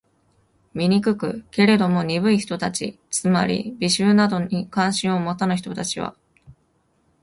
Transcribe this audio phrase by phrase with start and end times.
[0.73, 1.43] 醜く？
[1.51, 6.15] けれども、鈍い人たち（つまり、美醜などに関心を持たぬ人たち）は、